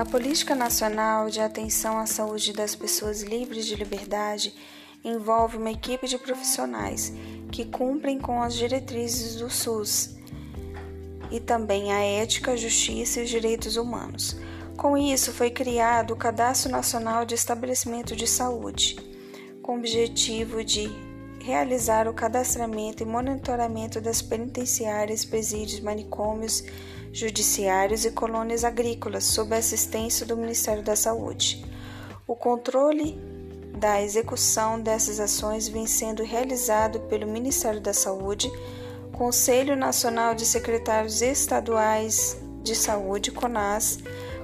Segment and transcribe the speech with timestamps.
[0.00, 4.54] A Política Nacional de Atenção à Saúde das Pessoas Livres de Liberdade
[5.04, 7.12] envolve uma equipe de profissionais
[7.52, 10.16] que cumprem com as diretrizes do SUS
[11.30, 14.38] e também a ética, justiça e os direitos humanos.
[14.74, 18.96] Com isso, foi criado o Cadastro Nacional de Estabelecimento de Saúde,
[19.60, 20.88] com o objetivo de
[21.40, 26.62] realizar o cadastramento e monitoramento das penitenciárias, presídios, manicômios,
[27.12, 31.64] judiciários e colônias agrícolas sob a assistência do Ministério da Saúde.
[32.26, 33.18] O controle
[33.76, 38.50] da execução dessas ações vem sendo realizado pelo Ministério da Saúde,
[39.12, 43.98] Conselho Nacional de Secretários Estaduais de Saúde, CONAS,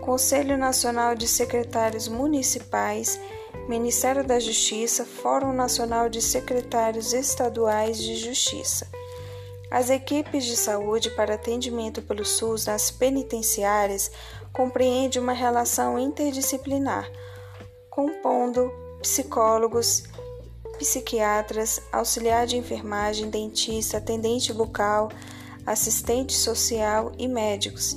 [0.00, 3.20] Conselho Nacional de Secretários Municipais,
[3.70, 8.88] Ministério da Justiça, Fórum Nacional de Secretários Estaduais de Justiça.
[9.70, 14.10] As equipes de saúde para atendimento pelo SUS nas penitenciárias
[14.52, 17.08] compreendem uma relação interdisciplinar,
[17.88, 20.02] compondo psicólogos,
[20.76, 25.12] psiquiatras, auxiliar de enfermagem, dentista, atendente bucal,
[25.64, 27.96] assistente social e médicos.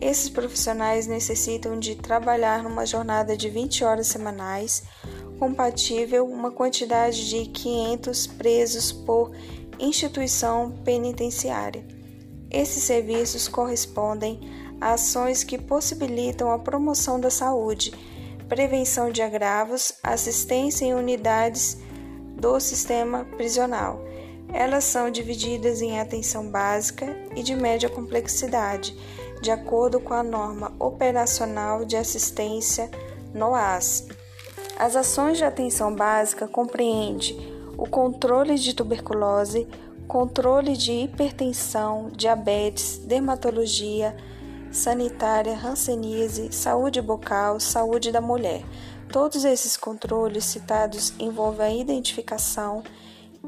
[0.00, 4.82] Esses profissionais necessitam de trabalhar numa jornada de 20 horas semanais,
[5.38, 9.30] compatível uma quantidade de 500 presos por
[9.78, 11.84] instituição penitenciária.
[12.50, 14.40] Esses serviços correspondem
[14.80, 17.92] a ações que possibilitam a promoção da saúde,
[18.48, 21.76] prevenção de agravos, assistência em unidades
[22.36, 24.02] do sistema prisional.
[24.52, 28.96] Elas são divididas em atenção básica e de média complexidade,
[29.40, 32.90] de acordo com a norma operacional de assistência
[33.34, 34.06] NOAS.
[34.78, 37.36] As ações de atenção básica compreendem
[37.76, 39.66] o controle de tuberculose,
[40.06, 44.16] controle de hipertensão, diabetes, dermatologia,
[44.70, 48.62] sanitária, hanseníase, saúde bucal, saúde da mulher.
[49.12, 52.82] Todos esses controles citados envolvem a identificação,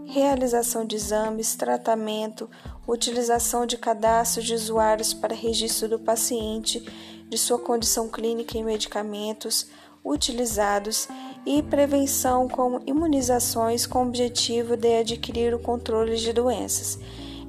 [0.04, 2.48] realização de exames, tratamento,
[2.86, 6.80] utilização de cadastro de usuários para registro do paciente,
[7.28, 9.68] de sua condição clínica e medicamentos
[10.04, 11.08] utilizados
[11.46, 16.98] e prevenção como imunizações com o objetivo de adquirir o controle de doenças.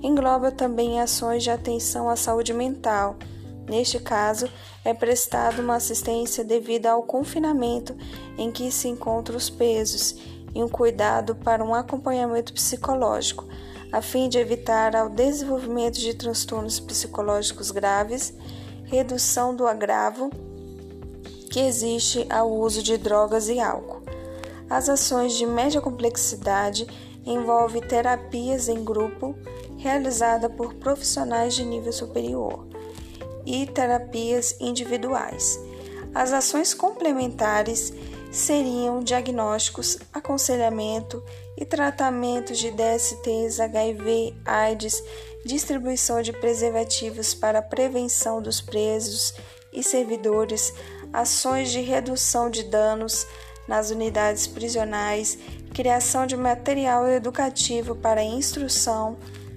[0.02, 3.16] Engloba também ações de atenção à saúde mental.
[3.68, 4.50] Neste caso,
[4.84, 7.96] é prestada uma assistência devido ao confinamento
[8.38, 10.16] em que se encontram os pesos
[10.54, 13.48] e um cuidado para um acompanhamento psicológico,
[13.92, 18.34] a fim de evitar o desenvolvimento de transtornos psicológicos graves,
[18.86, 20.30] redução do agravo
[21.50, 24.02] que existe ao uso de drogas e álcool.
[24.70, 26.88] As ações de média complexidade
[27.26, 29.36] envolvem terapias em grupo
[29.78, 32.66] realizada por profissionais de nível superior
[33.46, 35.60] e terapias individuais.
[36.16, 37.94] As ações complementares
[38.34, 41.24] seriam diagnósticos, aconselhamento
[41.56, 45.04] e tratamento de DSTs, HIV, AIDS,
[45.46, 49.36] distribuição de preservativos para prevenção dos presos
[49.72, 50.74] e servidores,
[51.14, 53.28] ações de redução de danos
[53.68, 55.38] nas unidades prisionais,
[55.72, 59.16] criação de material educativo para instrução,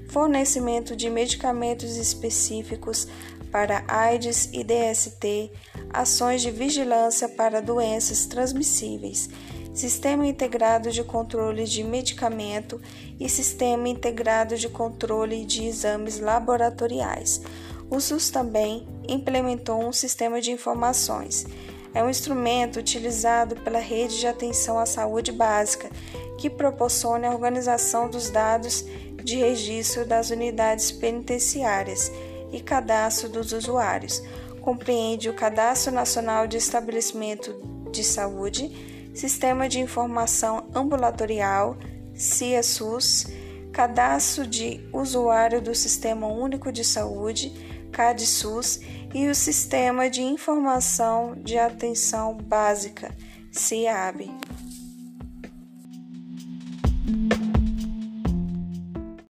[0.09, 3.07] fornecimento de medicamentos específicos
[3.51, 5.51] para AIDS e DST,
[5.91, 9.29] ações de vigilância para doenças transmissíveis,
[9.73, 12.81] Sistema Integrado de Controle de Medicamento
[13.21, 17.43] e Sistema Integrado de Controle de Exames Laboratoriais.
[17.91, 21.47] O SUS também implementou um sistema de informações.
[21.95, 25.89] É um instrumento utilizado pela Rede de Atenção à Saúde Básica,
[26.37, 28.85] que proporciona a organização dos dados
[29.27, 32.13] de registro das unidades penitenciárias
[32.53, 34.23] e cadastro dos usuários.
[34.61, 37.53] Compreende o Cadastro Nacional de Estabelecimento
[37.91, 41.77] de Saúde, Sistema de Informação Ambulatorial,
[42.15, 43.27] CIA-SUS,
[43.73, 47.53] Cadastro de Usuário do Sistema Único de Saúde,
[47.91, 48.81] CADSUS
[49.13, 53.13] e o Sistema de Informação de Atenção Básica,
[53.51, 54.46] CIAB.